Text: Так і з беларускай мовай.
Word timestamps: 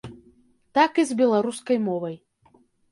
Так 0.79 0.91
і 1.03 1.07
з 1.11 1.19
беларускай 1.21 1.77
мовай. 1.91 2.15